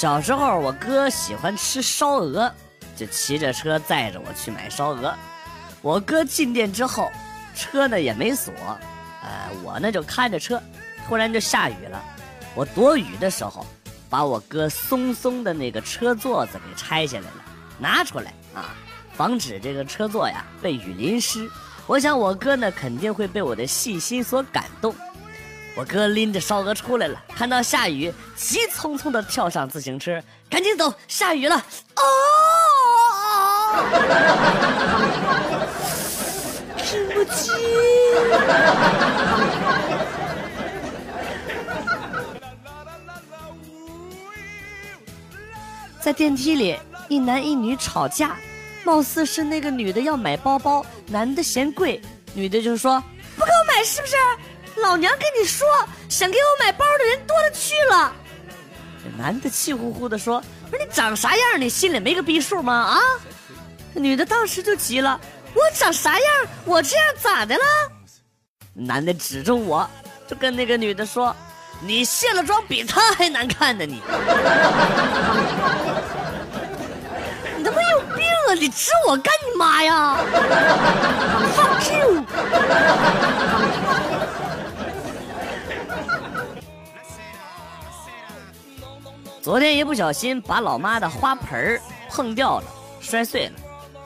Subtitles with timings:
[0.00, 2.50] 小时候我哥喜欢吃烧鹅，
[2.96, 5.14] 就骑着车载着我去买烧鹅。
[5.82, 7.12] 我哥进店之后，
[7.54, 8.50] 车呢也没锁，
[9.22, 10.58] 呃，我呢就开着车，
[11.06, 12.02] 突然就下雨了。
[12.54, 13.66] 我躲雨的时候，
[14.08, 17.44] 把我哥松松的那个车座子给拆下来了，
[17.78, 18.72] 拿出来啊，
[19.12, 21.46] 防止这个车座呀被雨淋湿。
[21.86, 24.94] 我想我哥呢肯定会被我的细心所感动。
[25.80, 31.56] 我哥拎着烧鹅出来了，看到下雨，急匆匆的跳上自行车，赶紧走，下雨了。
[31.96, 32.02] 哦，
[36.76, 37.50] 对不起。
[45.98, 48.36] 在电梯里，一男一女吵架，
[48.84, 52.02] 貌似是那个女的要买包包，男的嫌贵，
[52.34, 53.02] 女的就说
[53.34, 54.14] 不给我买是不是？
[54.80, 55.66] 老娘跟你说，
[56.08, 58.12] 想给我买包的人多了去了。
[59.02, 62.74] 这男的气呼呼的说：“不是你长啥样，你心里没个逼数吗？
[62.74, 62.98] 啊！”
[63.94, 65.20] 女的当时就急了
[65.54, 66.22] ：“我长啥样？
[66.64, 67.62] 我这样咋的了？”
[68.72, 69.88] 男的指着我，
[70.26, 71.34] 就跟那个女的说
[71.80, 73.84] ：“你卸了妆比他还难看呢！
[73.84, 74.02] 你，
[77.56, 78.54] 你他妈有病啊！
[78.54, 80.16] 你指我干你妈呀
[81.54, 81.94] 放屁
[89.42, 91.80] 昨天一不小心把老妈的花盆
[92.10, 92.66] 碰掉了，
[93.00, 93.52] 摔碎了，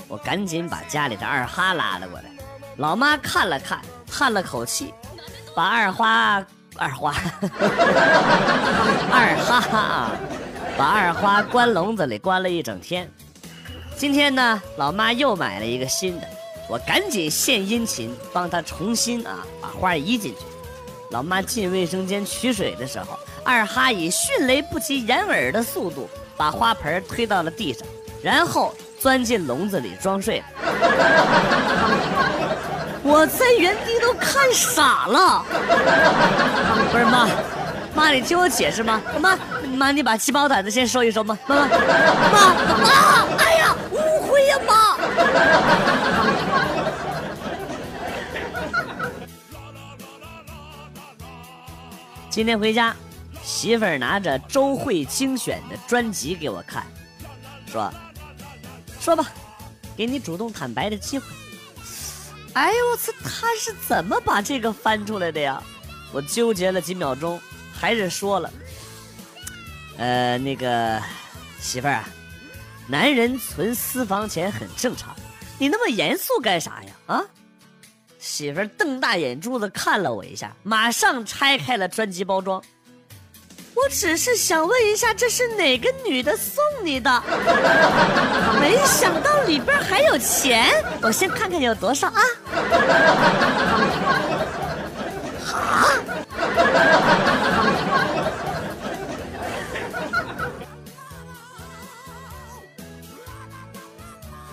[0.06, 2.24] 我赶紧把家里的二哈拉了过来。
[2.76, 4.94] 老妈看了看，叹了口气，
[5.52, 6.44] 把二花
[6.76, 7.12] 二花
[9.10, 10.10] 二哈哈啊
[10.78, 13.10] 把二花关笼子里关了一整天。
[13.96, 16.28] 今天呢，老妈又买了一个新的，
[16.68, 20.40] 我赶紧献殷勤，帮她重新啊把花移进去。
[21.14, 23.16] 老妈进卫生间取水的时候。
[23.44, 27.86] 二哈以迅雷不及掩耳的速度把花盆推到了地上，
[28.20, 30.42] 然后钻进笼子里装睡。
[33.06, 35.44] 我在原地都看傻了。
[36.90, 37.28] 不是妈，
[37.94, 39.00] 妈你听我解释吗？
[39.20, 39.38] 妈
[39.76, 41.38] 妈你把鸡毛掸子先收一收吗？
[41.46, 41.68] 妈妈妈
[42.82, 42.88] 妈，
[43.38, 44.96] 哎呀，误会呀妈。
[52.34, 52.96] 今天回家。
[53.44, 56.84] 媳妇儿拿着周慧精选的专辑给我看，
[57.70, 57.92] 说
[58.98, 59.30] ：“说吧，
[59.96, 61.26] 给你主动坦白的机会。”
[62.54, 65.62] 哎呦我操，他是怎么把这个翻出来的呀？
[66.12, 67.40] 我纠结了几秒钟，
[67.72, 68.52] 还是说了
[69.96, 71.00] ：“呃，那个
[71.60, 72.08] 媳妇儿啊，
[72.88, 75.14] 男人存私房钱很正常，
[75.56, 76.92] 你那么严肃干啥呀？
[77.06, 77.24] 啊？”
[78.24, 82.60] 媳妇儿瞪大眼珠子看了我一下，马上拆开了专辑包装。
[83.74, 87.22] 我只是想问一下，这是哪个女的送你的？
[88.58, 92.22] 没想到里边还有钱，我先看看有多少啊！
[95.52, 95.92] 啊！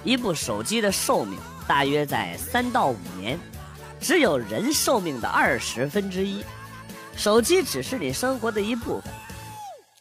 [0.04, 3.40] 一部手机的寿命大约在三到五年，
[4.02, 6.44] 只有人寿命的二十分之一。
[7.16, 9.14] 手机只是你生活的一部分，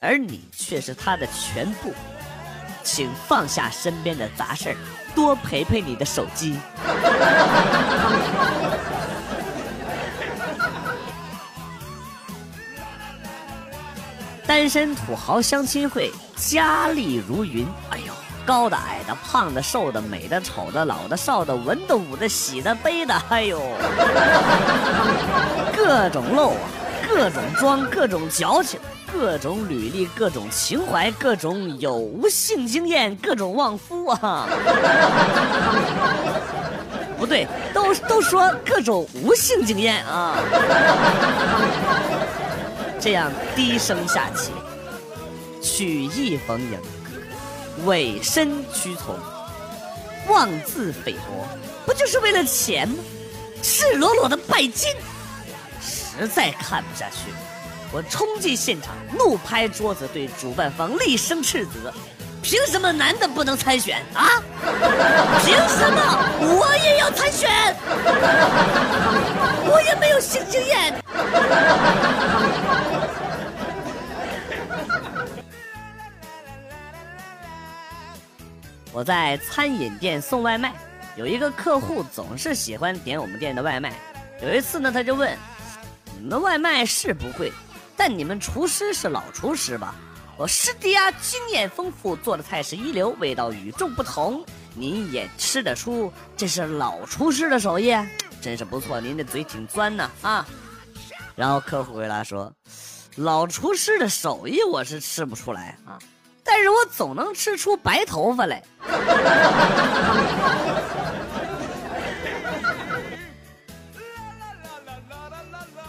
[0.01, 1.93] 而你却是它的全部。
[2.83, 4.77] 请放下身边的杂事儿，
[5.15, 6.57] 多陪陪你的手机。
[14.47, 17.67] 单身土豪相亲会，佳丽如云。
[17.91, 18.13] 哎呦，
[18.45, 23.61] 高的、矮的、胖的、瘦的、美的、丑的、老的、少的、文的、武的、喜的、悲的，哎呦，
[25.77, 26.57] 各种露啊！
[27.09, 28.79] 各种装，各种矫情，
[29.13, 34.47] 各种履历，各种情怀，各种有无性经验，各种旺夫啊！
[37.19, 40.37] 不对，都都说各种无性经验啊！
[43.01, 44.53] 这样低声下气，
[45.61, 46.79] 曲意逢迎，
[47.85, 49.19] 委身屈从，
[50.29, 51.47] 妄自菲薄，
[51.87, 52.97] 不就是为了钱吗？
[53.63, 54.95] 赤裸裸的拜金！
[55.81, 57.33] 实在看不下去，
[57.93, 61.93] 我冲进现场，怒拍桌子，对主办方厉声斥责
[62.43, 64.43] ：“凭什么男的不能参选啊？
[65.45, 65.99] 凭什么
[66.41, 67.51] 我也要参选？
[69.73, 70.95] 我也没有性经验。”
[78.93, 80.75] 我在餐饮店送外卖，
[81.17, 83.95] 有一个客户总是喜欢点我们店的外卖。
[84.43, 85.37] 有一次呢，他就问。
[86.19, 87.53] 你们外卖是不贵，
[87.97, 89.95] 但你们厨师是老厨师吧？
[90.37, 94.45] 我师弟啊，经验丰富，做的菜是一流，味道与众不同。
[94.75, 97.95] 您也吃得出这是老厨师的手艺，
[98.43, 99.01] 真是不错。
[99.01, 100.47] 您的嘴挺钻呐啊！
[101.37, 102.53] 然后客户回答说
[103.17, 105.99] ：“老厨师的手艺我是吃不出来啊，
[106.45, 108.63] 但是我总能吃出白头发来。”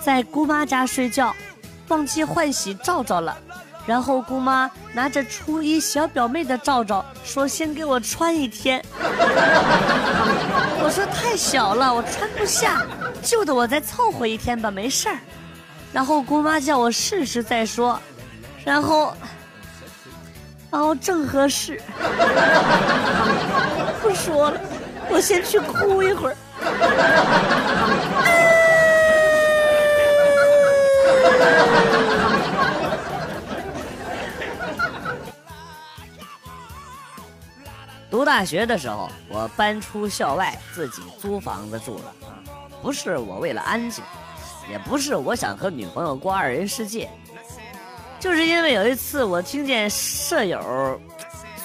[0.02, 1.34] 在姑妈家睡觉，
[1.90, 3.38] 忘记换洗罩罩了，
[3.86, 8.84] 然后姑妈拿着初一小表妹的罩罩，说先给我穿一天。
[10.84, 12.84] 我说太小了，我穿不下，
[13.22, 15.18] 旧的我再凑合一天吧，没事儿。
[15.94, 18.00] 然后姑妈叫我试试再说，
[18.66, 19.16] 然后，
[20.72, 21.82] 然后正合适。
[24.02, 24.60] 不说了，
[25.10, 26.36] 我先去哭一会儿。
[38.10, 42.40] 读大学的时候，我搬出校外，自己租房子住了啊。
[42.82, 44.04] 不是我为了安静，
[44.70, 47.10] 也不是我想和女朋友过二人世界，
[48.22, 51.02] 就是因为有一次我听见舍友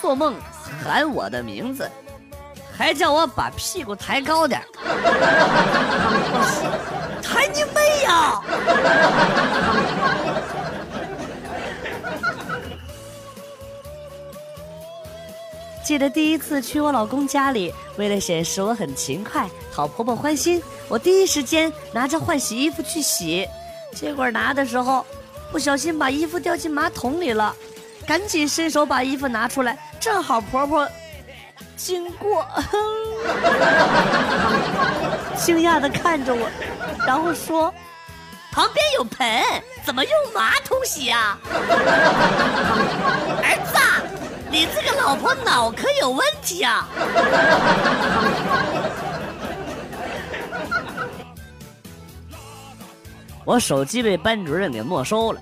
[0.00, 0.34] 做梦
[0.82, 1.86] 喊我的名字，
[2.74, 4.62] 还叫我把屁股抬高点。
[7.22, 8.40] 抬你妹呀！
[15.84, 23.46] 记得第一次去我老公家里，为了显示我很勤快，讨婆婆欢心，我第一时间拿着换洗衣服去洗，
[23.92, 25.04] 结果拿的时候
[25.56, 27.56] 不小心把衣服掉进马桶里了，
[28.06, 30.86] 赶紧伸手把衣服拿出来，正好婆婆
[31.78, 32.46] 经过，
[35.34, 36.46] 惊讶的看着我，
[37.06, 37.72] 然后说
[38.52, 39.42] ：“旁边有盆，
[39.82, 41.38] 怎么用马桶洗啊？”
[43.42, 43.78] 儿子。
[44.48, 46.86] 你这个老婆脑壳有问题啊！
[53.46, 55.40] 我手机被班主任给没收了，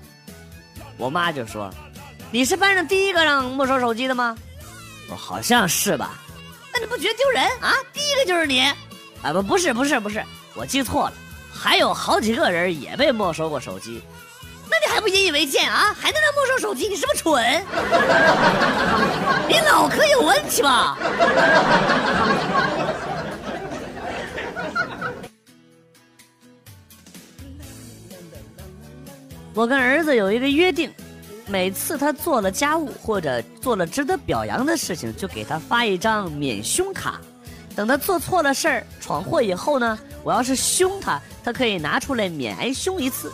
[0.95, 1.69] 我妈就说
[2.31, 4.37] ：“你是班上第一个让没收手机的吗？”
[5.09, 6.11] 我好像是吧？
[6.71, 7.73] 那你不觉得丢人啊？
[7.91, 8.61] 第一个就是你，
[9.23, 10.23] 啊不不是不是不是，
[10.53, 11.13] 我记错了，
[11.51, 13.99] 还有好几个人也被没收过手机。
[14.69, 15.95] 那你还不引以为戒啊？
[15.99, 16.87] 还在那没收手机？
[16.87, 17.65] 你是不是蠢？
[19.49, 20.95] 你脑壳有问题吧？
[29.55, 30.93] 我跟儿子有一个约定，
[31.47, 37.21] 每次他做了家务或者做了值得表扬的事情，就给他发一张免凶卡。
[37.73, 43.31] 等他做错了事儿、闯祸以后呢，我要是凶他，他可以拿出来免挨凶一次。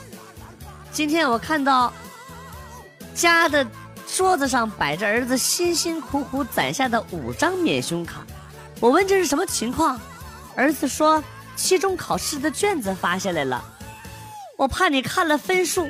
[0.91, 1.91] 今天我看到
[3.15, 3.65] 家的
[4.15, 8.23] 桌子上摆着儿子辛辛苦苦攒下的五张免凶卡，
[8.79, 9.99] 我问这是什么情况，
[10.55, 11.23] 儿子说
[11.55, 13.63] 期中考试的卷子发下来了，
[14.57, 15.87] 我怕你看了分数，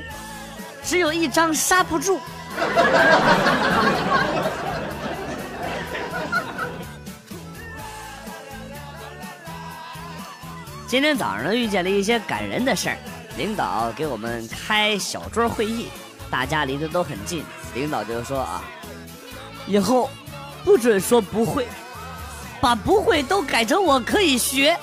[0.83, 2.19] 只有一张刹不住。
[10.88, 12.97] 今天早上呢遇见了一些感人的事儿。
[13.38, 15.88] 领导给我们开小桌会议，
[16.29, 17.45] 大家离得都很近。
[17.73, 18.61] 领导就说啊，
[19.65, 20.09] 以后
[20.65, 21.65] 不准说不会，
[22.59, 24.77] 把不会都改成我可以学。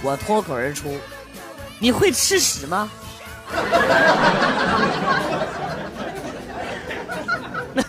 [0.00, 0.96] 我脱口而出，
[1.78, 2.90] 你会吃屎吗？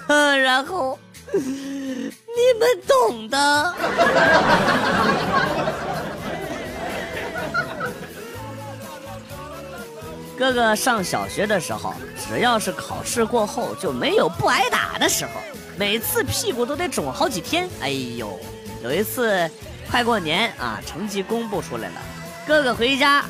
[0.44, 3.74] 然后你们懂的。
[10.38, 15.32] 哥哥上小学的时候，只要是考试过后，就没有不挨打的时候，
[15.78, 17.70] 每次屁股都得肿好几天。
[17.80, 18.40] 哎呦，
[18.84, 19.50] 有一次
[19.90, 22.02] 快过年啊，成绩公布出来了，
[22.48, 23.24] 哥哥回家，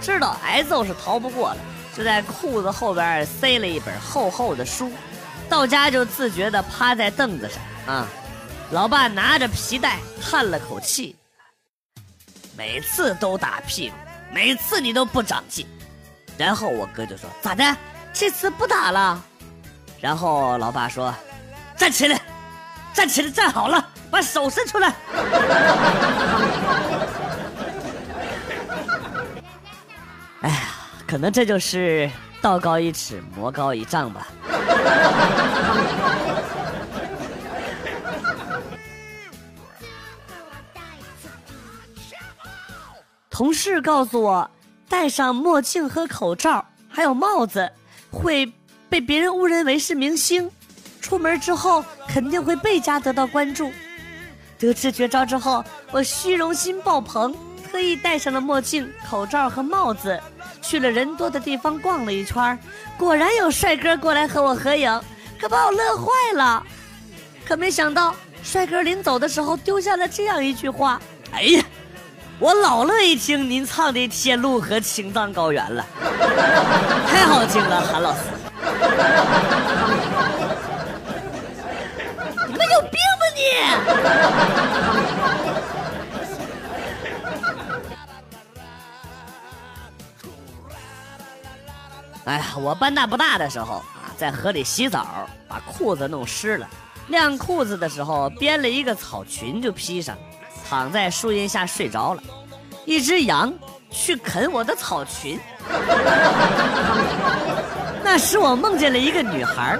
[0.00, 1.56] 知道挨揍是逃不过了，
[1.96, 4.92] 就在裤子后边塞了一本厚厚的书，
[5.48, 8.06] 到家就自觉地趴在凳子上啊。
[8.70, 11.14] 老爸拿着皮带叹了口气，
[12.56, 13.96] 每次都打屁股，
[14.32, 15.66] 每次你都不长进。
[16.36, 17.76] 然后我哥就说：“咋的？
[18.12, 19.22] 这次不打了？”
[20.00, 21.14] 然后老爸说
[21.76, 22.20] ：“站起来，
[22.92, 24.92] 站起来，站好了，把手伸出来。”
[31.06, 32.10] 可能这就是
[32.42, 34.26] 道高一尺，魔高一丈吧。
[43.30, 44.50] 同事告诉我。
[44.88, 47.68] 戴上墨镜和口罩，还有帽子，
[48.08, 48.50] 会
[48.88, 50.48] 被别人误认为是明星，
[51.00, 53.72] 出门之后肯定会倍加得到关注。
[54.56, 57.34] 得知绝招之后，我虚荣心爆棚，
[57.66, 60.18] 特意戴上了墨镜、口罩和帽子，
[60.62, 62.58] 去了人多的地方逛了一圈，
[62.96, 65.00] 果然有帅哥过来和我合影，
[65.40, 66.62] 可把我乐坏了。
[67.44, 71.00] 可没想到，帅哥临走的时候丢下了这样一句话
[71.32, 71.64] ：“哎呀，
[72.38, 75.84] 我老乐意听您唱的《天路》和《青藏高原》了，
[77.08, 78.18] 太好听了，韩老师。”
[82.48, 83.40] 你们有病吧你！
[92.26, 96.68] 哎呀，我半大不大的时候啊，在河里洗澡，把裤子弄湿了。
[97.06, 100.18] 晾裤子的时候，编了一个草裙就披上，
[100.68, 102.22] 躺在树荫下睡着了。
[102.84, 103.52] 一只羊
[103.90, 105.38] 去啃我的草裙，
[108.02, 109.78] 那时我梦见了一个女孩。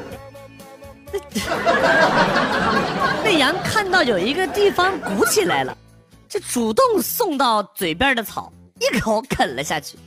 [3.24, 5.76] 那羊看到有一个地方鼓起来了，
[6.28, 9.98] 就主动送到嘴边的草，一口啃了下去。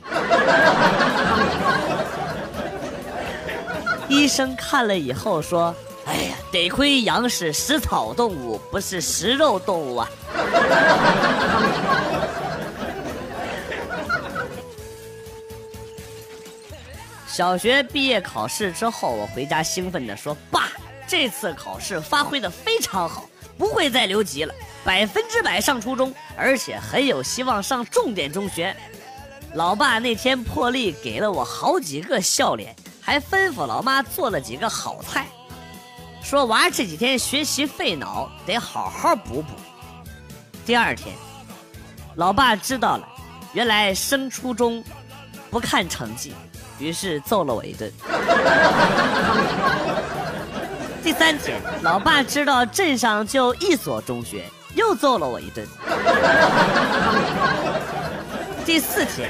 [4.10, 5.72] 医生看了以后说
[6.04, 10.10] ：“哎呀，得亏羊是食草动物，不是食肉动物啊。
[17.32, 20.68] ”小学毕业考试之后，我回家兴奋地说：“爸。”
[21.06, 23.24] 这次考试发挥的非常好，
[23.58, 28.76] 不会再留级了，百分之百上初中，而且很有希望上重点中学。
[29.54, 32.76] 老爸那天破例给了我好几个笑脸，
[33.10, 35.26] 还吩咐老妈做了几个好菜，
[36.22, 39.48] 说娃这几天学习费脑，得好好补补。
[40.64, 41.12] 第二天，
[42.14, 43.08] 老爸知道了，
[43.52, 44.80] 原来升初中
[45.50, 46.32] 不看成绩，
[46.78, 47.92] 于是揍了我一顿。
[51.02, 55.66] 第三天，老爸知道镇上就一所中学，又揍了我一顿。
[58.64, 59.28] 第四天，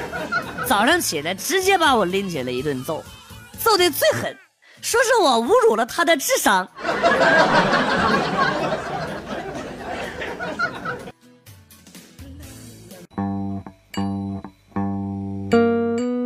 [0.68, 3.02] 早上起来直接把我拎起来一顿揍，
[3.62, 4.34] 揍的最狠，
[4.80, 6.66] 说是我侮辱了他的智商。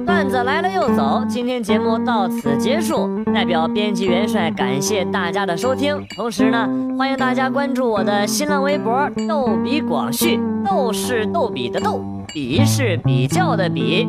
[0.06, 3.22] 段子来了又走，今天节目到此结束。
[3.34, 12.00] 代表编辑元帅感谢大家的收听，同时呢，欢迎大家关注我的新浪微博“逗比广旭”，逗是逗比的逗，
[12.32, 14.08] 比是比较的比。